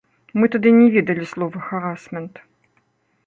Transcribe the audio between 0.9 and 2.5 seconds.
ведалі слова харасмент.